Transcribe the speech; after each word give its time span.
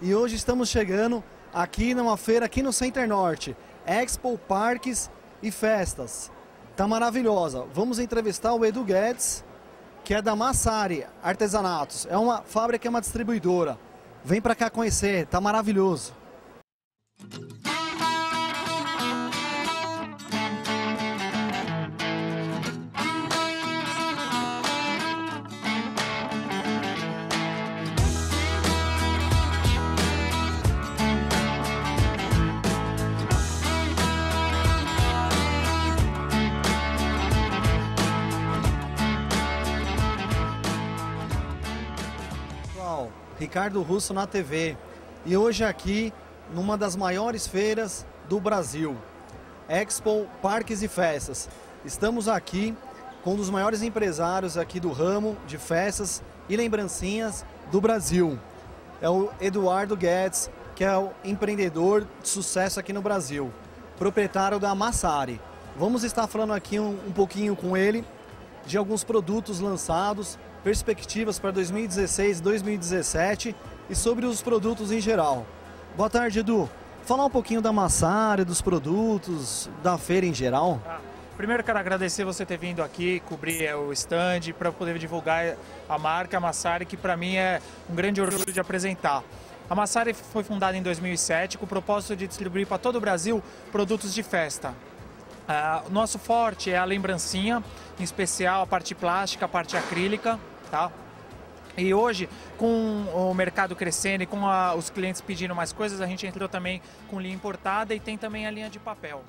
e 0.00 0.14
hoje 0.14 0.36
estamos 0.36 0.68
chegando 0.68 1.22
aqui 1.52 1.94
numa 1.94 2.16
feira 2.16 2.46
aqui 2.46 2.62
no 2.62 2.72
Center 2.72 3.08
Norte, 3.08 3.56
Expo 3.86 4.36
Parques 4.36 5.10
e 5.42 5.50
Festas. 5.50 6.30
Tá 6.76 6.86
maravilhosa. 6.86 7.64
Vamos 7.72 7.98
entrevistar 7.98 8.52
o 8.52 8.64
Edu 8.64 8.84
Guedes, 8.84 9.44
que 10.04 10.14
é 10.14 10.20
da 10.20 10.36
Massari 10.36 11.06
Artesanatos. 11.22 12.06
É 12.10 12.16
uma 12.16 12.42
fábrica, 12.42 12.86
é 12.86 12.90
uma 12.90 13.00
distribuidora. 13.00 13.78
Vem 14.22 14.40
para 14.40 14.54
cá 14.54 14.68
conhecer, 14.68 15.26
tá 15.26 15.40
maravilhoso. 15.40 16.12
Ricardo 43.38 43.82
Russo 43.82 44.14
na 44.14 44.26
TV. 44.26 44.76
E 45.24 45.36
hoje 45.36 45.64
aqui 45.64 46.12
numa 46.54 46.76
das 46.76 46.94
maiores 46.94 47.46
feiras 47.46 48.06
do 48.28 48.40
Brasil, 48.40 48.96
Expo 49.68 50.26
Parques 50.40 50.82
e 50.82 50.88
Festas. 50.88 51.48
Estamos 51.84 52.28
aqui 52.28 52.74
com 53.22 53.34
um 53.34 53.36
dos 53.36 53.50
maiores 53.50 53.82
empresários 53.82 54.56
aqui 54.56 54.78
do 54.78 54.92
ramo 54.92 55.36
de 55.46 55.58
festas 55.58 56.22
e 56.48 56.56
lembrancinhas 56.56 57.44
do 57.72 57.80
Brasil. 57.80 58.38
É 59.00 59.10
o 59.10 59.30
Eduardo 59.40 59.96
Guedes, 59.96 60.48
que 60.74 60.84
é 60.84 60.96
o 60.96 61.10
empreendedor 61.24 62.06
de 62.22 62.28
sucesso 62.28 62.78
aqui 62.78 62.92
no 62.92 63.02
Brasil, 63.02 63.52
proprietário 63.98 64.60
da 64.60 64.74
Massari. 64.74 65.40
Vamos 65.76 66.04
estar 66.04 66.26
falando 66.26 66.52
aqui 66.52 66.78
um, 66.78 66.98
um 67.06 67.12
pouquinho 67.12 67.56
com 67.56 67.76
ele 67.76 68.04
de 68.64 68.78
alguns 68.78 69.04
produtos 69.04 69.60
lançados, 69.60 70.38
perspectivas 70.66 71.38
para 71.38 71.52
2016 71.52 72.40
e 72.40 72.42
2017 72.42 73.56
e 73.88 73.94
sobre 73.94 74.26
os 74.26 74.42
produtos 74.42 74.90
em 74.90 75.00
geral. 75.00 75.46
Boa 75.96 76.10
tarde, 76.10 76.40
Edu. 76.40 76.68
Falar 77.04 77.24
um 77.24 77.30
pouquinho 77.30 77.62
da 77.62 77.72
Massari, 77.72 78.44
dos 78.44 78.60
produtos, 78.60 79.70
da 79.80 79.96
feira 79.96 80.26
em 80.26 80.34
geral. 80.34 80.82
Ah, 80.84 80.98
primeiro 81.36 81.62
quero 81.62 81.78
agradecer 81.78 82.24
você 82.24 82.44
ter 82.44 82.58
vindo 82.58 82.82
aqui, 82.82 83.22
cobrir 83.28 83.64
é, 83.64 83.76
o 83.76 83.92
stand 83.92 84.52
para 84.58 84.72
poder 84.72 84.98
divulgar 84.98 85.54
a 85.88 85.98
marca 86.00 86.40
Massari, 86.40 86.84
que 86.84 86.96
para 86.96 87.16
mim 87.16 87.36
é 87.36 87.62
um 87.88 87.94
grande 87.94 88.20
orgulho 88.20 88.52
de 88.52 88.58
apresentar. 88.58 89.22
A 89.70 89.74
Massari 89.76 90.14
foi 90.14 90.42
fundada 90.42 90.76
em 90.76 90.82
2007 90.82 91.58
com 91.58 91.64
o 91.64 91.68
propósito 91.68 92.16
de 92.16 92.26
distribuir 92.26 92.66
para 92.66 92.78
todo 92.78 92.96
o 92.96 93.00
Brasil 93.00 93.40
produtos 93.70 94.12
de 94.12 94.24
festa. 94.24 94.74
Ah, 95.46 95.84
nosso 95.90 96.18
forte 96.18 96.72
é 96.72 96.76
a 96.76 96.84
lembrancinha, 96.84 97.62
em 98.00 98.02
especial 98.02 98.62
a 98.62 98.66
parte 98.66 98.96
plástica, 98.96 99.44
a 99.44 99.48
parte 99.48 99.76
acrílica, 99.76 100.40
tá? 100.70 100.90
E 101.76 101.92
hoje, 101.92 102.28
com 102.56 103.04
o 103.14 103.34
mercado 103.34 103.76
crescendo 103.76 104.22
e 104.22 104.26
com 104.26 104.46
a, 104.46 104.74
os 104.74 104.88
clientes 104.88 105.20
pedindo 105.20 105.54
mais 105.54 105.72
coisas, 105.72 106.00
a 106.00 106.06
gente 106.06 106.26
entrou 106.26 106.48
também 106.48 106.80
com 107.08 107.20
linha 107.20 107.34
importada 107.34 107.94
e 107.94 108.00
tem 108.00 108.16
também 108.16 108.46
a 108.46 108.50
linha 108.50 108.70
de 108.70 108.78
papel. 108.78 109.22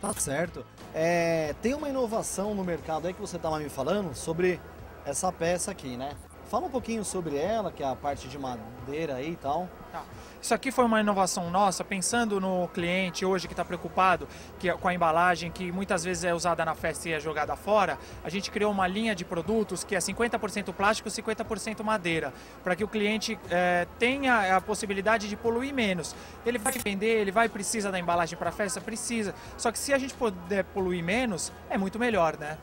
Tá 0.00 0.12
certo. 0.14 0.64
É, 0.94 1.54
tem 1.60 1.74
uma 1.74 1.88
inovação 1.88 2.54
no 2.54 2.62
mercado 2.62 3.08
aí 3.08 3.14
que 3.14 3.20
você 3.20 3.36
estava 3.36 3.58
me 3.58 3.68
falando 3.68 4.14
sobre 4.14 4.60
essa 5.04 5.32
peça 5.32 5.70
aqui, 5.70 5.96
né? 5.96 6.12
Fala 6.48 6.66
um 6.66 6.70
pouquinho 6.70 7.04
sobre 7.04 7.36
ela, 7.36 7.72
que 7.72 7.82
é 7.82 7.88
a 7.88 7.96
parte 7.96 8.28
de 8.28 8.38
madeira 8.38 9.16
aí 9.16 9.32
e 9.32 9.36
tal. 9.36 9.68
Tá. 9.90 10.04
Isso 10.40 10.54
aqui 10.54 10.70
foi 10.70 10.84
uma 10.84 11.00
inovação 11.00 11.50
nossa, 11.50 11.82
pensando 11.82 12.40
no 12.40 12.68
cliente 12.68 13.24
hoje 13.24 13.48
que 13.48 13.52
está 13.52 13.64
preocupado 13.64 14.28
que, 14.56 14.72
com 14.74 14.86
a 14.86 14.94
embalagem 14.94 15.50
que 15.50 15.72
muitas 15.72 16.04
vezes 16.04 16.22
é 16.22 16.32
usada 16.32 16.64
na 16.64 16.72
festa 16.72 17.08
e 17.08 17.12
é 17.12 17.18
jogada 17.18 17.56
fora. 17.56 17.98
A 18.22 18.30
gente 18.30 18.48
criou 18.52 18.70
uma 18.70 18.86
linha 18.86 19.12
de 19.12 19.24
produtos 19.24 19.82
que 19.82 19.96
é 19.96 19.98
50% 19.98 20.72
plástico 20.72 21.08
e 21.08 21.12
50% 21.12 21.82
madeira, 21.82 22.32
para 22.62 22.76
que 22.76 22.84
o 22.84 22.88
cliente 22.88 23.36
é, 23.50 23.88
tenha 23.98 24.56
a 24.56 24.60
possibilidade 24.60 25.28
de 25.28 25.34
poluir 25.34 25.74
menos. 25.74 26.14
Ele 26.44 26.58
vai 26.58 26.74
vender, 26.74 27.22
ele 27.22 27.32
vai 27.32 27.48
precisa 27.48 27.90
da 27.90 27.98
embalagem 27.98 28.38
para 28.38 28.52
festa, 28.52 28.80
precisa. 28.80 29.34
Só 29.58 29.72
que 29.72 29.78
se 29.80 29.92
a 29.92 29.98
gente 29.98 30.14
puder 30.14 30.62
poluir 30.66 31.02
menos, 31.02 31.50
é 31.68 31.76
muito 31.76 31.98
melhor, 31.98 32.36
né? 32.38 32.56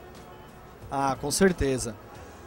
Ah, 0.89 1.17
com 1.19 1.29
certeza. 1.29 1.93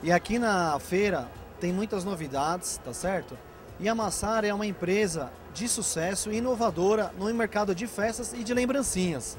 E 0.02 0.12
aqui 0.12 0.38
na 0.38 0.78
feira 0.78 1.28
tem 1.58 1.72
muitas 1.72 2.04
novidades, 2.04 2.78
tá 2.84 2.92
certo? 2.92 3.36
E 3.80 3.88
a 3.88 3.94
Massara 3.94 4.46
é 4.46 4.52
uma 4.52 4.66
empresa 4.66 5.30
de 5.54 5.68
sucesso 5.68 6.30
e 6.30 6.36
inovadora 6.36 7.12
no 7.18 7.32
mercado 7.32 7.74
de 7.74 7.86
festas 7.86 8.32
e 8.32 8.44
de 8.44 8.52
lembrancinhas. 8.52 9.38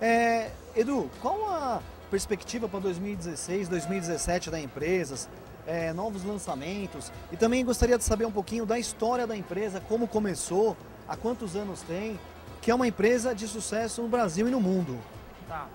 É, 0.00 0.50
Edu, 0.74 1.10
qual 1.20 1.50
a 1.50 1.82
perspectiva 2.10 2.68
para 2.68 2.80
2016, 2.80 3.68
2017 3.68 4.50
da 4.50 4.58
empresa? 4.58 5.28
É, 5.66 5.92
novos 5.92 6.24
lançamentos? 6.24 7.12
E 7.30 7.36
também 7.36 7.64
gostaria 7.64 7.98
de 7.98 8.04
saber 8.04 8.24
um 8.24 8.32
pouquinho 8.32 8.64
da 8.64 8.78
história 8.78 9.26
da 9.26 9.36
empresa, 9.36 9.80
como 9.88 10.08
começou, 10.08 10.74
há 11.06 11.16
quantos 11.16 11.54
anos 11.54 11.82
tem, 11.82 12.18
que 12.62 12.70
é 12.70 12.74
uma 12.74 12.88
empresa 12.88 13.34
de 13.34 13.46
sucesso 13.46 14.02
no 14.02 14.08
Brasil 14.08 14.48
e 14.48 14.50
no 14.50 14.60
mundo. 14.60 14.98
Tá. 15.46 15.66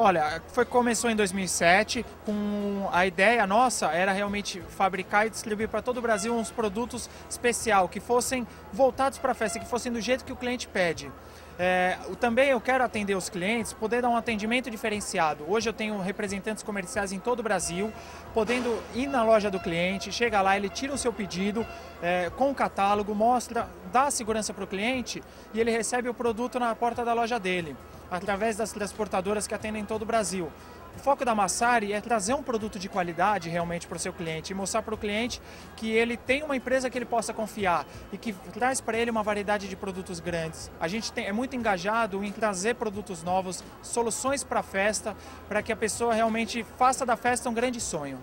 Olha, 0.00 0.40
foi, 0.52 0.64
começou 0.64 1.10
em 1.10 1.16
2007, 1.16 2.06
com 2.24 2.88
a 2.92 3.04
ideia 3.04 3.44
nossa 3.48 3.86
era 3.86 4.12
realmente 4.12 4.60
fabricar 4.60 5.26
e 5.26 5.30
distribuir 5.30 5.68
para 5.68 5.82
todo 5.82 5.98
o 5.98 6.00
Brasil 6.00 6.32
uns 6.32 6.52
produtos 6.52 7.10
especial, 7.28 7.88
que 7.88 7.98
fossem 7.98 8.46
voltados 8.72 9.18
para 9.18 9.32
a 9.32 9.34
festa, 9.34 9.58
que 9.58 9.66
fossem 9.66 9.90
do 9.90 10.00
jeito 10.00 10.24
que 10.24 10.32
o 10.32 10.36
cliente 10.36 10.68
pede. 10.68 11.10
É, 11.58 11.98
também 12.20 12.50
eu 12.50 12.60
quero 12.60 12.84
atender 12.84 13.16
os 13.16 13.28
clientes, 13.28 13.72
poder 13.72 14.00
dar 14.00 14.08
um 14.08 14.16
atendimento 14.16 14.70
diferenciado. 14.70 15.44
Hoje 15.48 15.68
eu 15.68 15.72
tenho 15.72 15.98
representantes 16.00 16.62
comerciais 16.62 17.10
em 17.10 17.18
todo 17.18 17.40
o 17.40 17.42
Brasil, 17.42 17.92
podendo 18.32 18.80
ir 18.94 19.08
na 19.08 19.24
loja 19.24 19.50
do 19.50 19.58
cliente, 19.58 20.12
chega 20.12 20.40
lá, 20.40 20.56
ele 20.56 20.68
tira 20.68 20.94
o 20.94 20.96
seu 20.96 21.12
pedido 21.12 21.66
é, 22.00 22.30
com 22.36 22.52
o 22.52 22.54
catálogo, 22.54 23.16
mostra, 23.16 23.68
dá 23.92 24.12
segurança 24.12 24.54
para 24.54 24.62
o 24.62 24.66
cliente 24.68 25.20
e 25.52 25.58
ele 25.58 25.72
recebe 25.72 26.08
o 26.08 26.14
produto 26.14 26.60
na 26.60 26.72
porta 26.72 27.04
da 27.04 27.12
loja 27.12 27.40
dele 27.40 27.76
através 28.10 28.56
das 28.56 28.72
transportadoras 28.72 29.46
que 29.46 29.54
atendem 29.54 29.84
todo 29.84 30.02
o 30.02 30.06
Brasil. 30.06 30.50
O 30.96 31.00
foco 31.00 31.24
da 31.24 31.32
Massari 31.32 31.92
é 31.92 32.00
trazer 32.00 32.34
um 32.34 32.42
produto 32.42 32.76
de 32.76 32.88
qualidade 32.88 33.48
realmente 33.48 33.86
para 33.86 33.96
o 33.96 34.00
seu 34.00 34.12
cliente 34.12 34.52
e 34.52 34.54
mostrar 34.54 34.82
para 34.82 34.94
o 34.94 34.98
cliente 34.98 35.40
que 35.76 35.88
ele 35.92 36.16
tem 36.16 36.42
uma 36.42 36.56
empresa 36.56 36.90
que 36.90 36.98
ele 36.98 37.04
possa 37.04 37.32
confiar 37.32 37.86
e 38.12 38.18
que 38.18 38.32
traz 38.52 38.80
para 38.80 38.98
ele 38.98 39.08
uma 39.08 39.22
variedade 39.22 39.68
de 39.68 39.76
produtos 39.76 40.18
grandes. 40.18 40.70
A 40.80 40.88
gente 40.88 41.12
tem, 41.12 41.26
é 41.26 41.32
muito 41.32 41.54
engajado 41.54 42.24
em 42.24 42.32
trazer 42.32 42.74
produtos 42.74 43.22
novos, 43.22 43.62
soluções 43.80 44.42
para 44.42 44.58
a 44.58 44.62
festa, 44.62 45.14
para 45.48 45.62
que 45.62 45.72
a 45.72 45.76
pessoa 45.76 46.12
realmente 46.12 46.66
faça 46.76 47.06
da 47.06 47.16
festa 47.16 47.48
um 47.48 47.54
grande 47.54 47.80
sonho. 47.80 48.18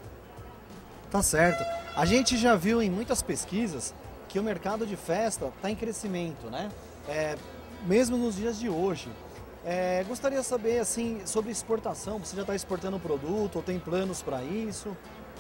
Tá 1.10 1.24
certo. 1.24 1.64
A 1.96 2.06
gente 2.06 2.36
já 2.38 2.58
viu 2.58 2.82
em 2.82 2.90
muitas 2.90 3.22
pesquisas 3.22 3.94
que 4.28 4.38
o 4.38 4.44
mercado 4.44 4.86
de 4.86 4.98
festa 4.98 5.46
está 5.56 5.72
em 5.72 5.76
crescimento, 5.76 6.50
né? 6.50 6.70
É, 7.08 7.38
mesmo 7.86 8.18
nos 8.18 8.36
dias 8.36 8.60
de 8.60 8.68
hoje. 8.68 9.10
É, 9.66 10.06
gostaria 10.08 10.40
de 10.40 10.46
saber 10.46 10.78
assim 10.78 11.20
sobre 11.26 11.52
exportação. 11.52 12.20
Você 12.20 12.36
já 12.36 12.44
está 12.44 12.54
exportando 12.56 13.00
produto 13.00 13.56
ou 13.56 13.64
tem 13.64 13.80
planos 13.80 14.22
para 14.22 14.44
isso? 14.44 14.96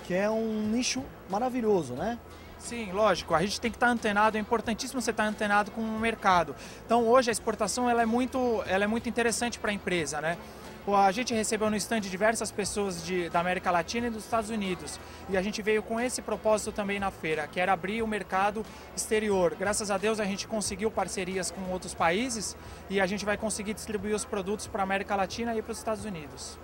Que 0.05 0.15
é 0.15 0.29
um 0.29 0.67
nicho 0.67 1.03
maravilhoso, 1.29 1.93
né? 1.93 2.17
Sim, 2.57 2.91
lógico. 2.91 3.35
A 3.35 3.41
gente 3.41 3.61
tem 3.61 3.69
que 3.69 3.77
estar 3.77 3.85
tá 3.85 3.93
antenado. 3.93 4.35
É 4.37 4.39
importantíssimo 4.39 4.99
você 4.99 5.11
estar 5.11 5.23
tá 5.23 5.29
antenado 5.29 5.69
com 5.69 5.81
o 5.81 5.99
mercado. 5.99 6.55
Então, 6.83 7.07
hoje 7.07 7.29
a 7.29 7.31
exportação 7.31 7.87
ela 7.87 8.01
é 8.01 8.05
muito, 8.05 8.63
ela 8.65 8.83
é 8.83 8.87
muito 8.87 9.07
interessante 9.07 9.59
para 9.59 9.69
a 9.69 9.73
empresa, 9.73 10.19
né? 10.19 10.37
A 10.87 11.11
gente 11.11 11.33
recebeu 11.33 11.69
no 11.69 11.75
stand 11.75 12.01
diversas 12.01 12.51
pessoas 12.51 13.03
de, 13.03 13.27
da 13.29 13.39
América 13.39 13.71
Latina 13.71 14.07
e 14.07 14.09
dos 14.11 14.23
Estados 14.23 14.51
Unidos. 14.51 14.99
E 15.27 15.35
a 15.35 15.41
gente 15.41 15.61
veio 15.61 15.81
com 15.81 15.99
esse 15.99 16.21
propósito 16.21 16.71
também 16.71 16.99
na 16.99 17.09
feira, 17.09 17.47
que 17.47 17.59
era 17.59 17.73
abrir 17.73 18.03
o 18.03 18.07
mercado 18.07 18.63
exterior. 18.95 19.55
Graças 19.57 19.89
a 19.89 19.97
Deus 19.97 20.19
a 20.19 20.25
gente 20.25 20.47
conseguiu 20.47 20.91
parcerias 20.91 21.49
com 21.49 21.71
outros 21.71 21.95
países 21.95 22.55
e 22.87 23.01
a 23.01 23.07
gente 23.07 23.25
vai 23.25 23.35
conseguir 23.35 23.73
distribuir 23.73 24.15
os 24.15 24.25
produtos 24.25 24.67
para 24.67 24.81
a 24.81 24.83
América 24.83 25.15
Latina 25.15 25.55
e 25.55 25.61
para 25.61 25.71
os 25.71 25.77
Estados 25.79 26.05
Unidos. 26.05 26.59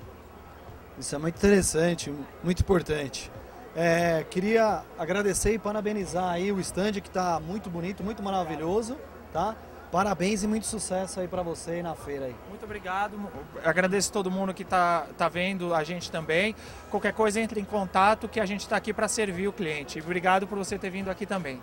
Isso 1.00 1.16
é 1.16 1.18
muito 1.18 1.38
interessante, 1.38 2.14
muito 2.44 2.62
importante. 2.62 3.32
É, 3.76 4.24
queria 4.30 4.84
agradecer 5.00 5.54
e 5.54 5.60
parabenizar 5.60 6.30
aí 6.30 6.52
o 6.52 6.60
stand 6.60 6.94
que 6.94 7.08
está 7.08 7.40
muito 7.40 7.70
bonito, 7.70 8.04
muito 8.04 8.22
maravilhoso, 8.22 8.98
tá? 9.34 9.56
Parabéns 9.92 10.42
e 10.42 10.48
muito 10.48 10.66
sucesso 10.66 11.20
aí 11.20 11.28
para 11.28 11.44
você 11.44 11.84
na 11.84 11.94
feira 11.96 12.28
aí. 12.28 12.36
Muito 12.48 12.64
obrigado. 12.64 13.20
Agradeço 13.62 14.14
todo 14.14 14.32
mundo 14.32 14.54
que 14.54 14.64
está 14.64 15.06
tá 15.18 15.28
vendo 15.28 15.76
a 15.76 15.84
gente 15.84 16.10
também. 16.10 16.56
Qualquer 16.90 17.12
coisa 17.12 17.42
entre 17.42 17.60
em 17.60 17.66
contato 17.66 18.30
que 18.30 18.40
a 18.40 18.46
gente 18.46 18.62
está 18.62 18.78
aqui 18.78 18.94
para 18.94 19.10
servir 19.10 19.50
o 19.50 19.54
cliente. 19.54 20.00
Obrigado 20.00 20.48
por 20.48 20.58
você 20.58 20.78
ter 20.78 20.90
vindo 20.90 21.12
aqui 21.12 21.26
também. 21.26 21.62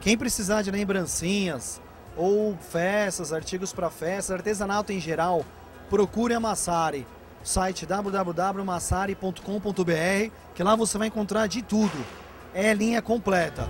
Quem 0.00 0.18
precisar 0.18 0.62
de 0.62 0.72
lembrancinhas 0.72 1.80
ou 2.16 2.56
festas, 2.56 3.32
artigos 3.32 3.72
para 3.72 3.90
festas, 3.90 4.32
artesanato 4.32 4.92
em 4.92 4.98
geral, 4.98 5.44
procure 5.88 6.34
a 6.34 6.40
Massari. 6.40 7.06
Site 7.44 7.86
www.massari.com.br, 7.86 10.32
que 10.54 10.64
lá 10.64 10.74
você 10.74 10.98
vai 10.98 11.06
encontrar 11.06 11.46
de 11.46 11.62
tudo. 11.62 12.04
É 12.52 12.74
linha 12.74 13.00
completa. 13.00 13.68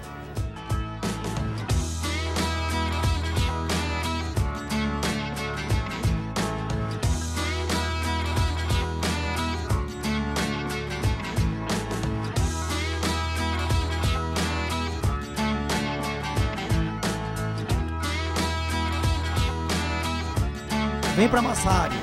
Vem 21.20 21.28
para 21.28 21.42
Massari. 21.42 21.94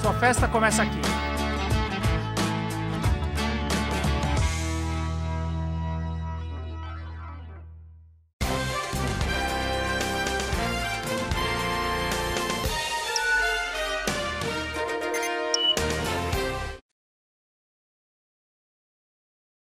Sua 0.00 0.12
festa 0.12 0.46
começa 0.46 0.84
aqui. 0.84 1.23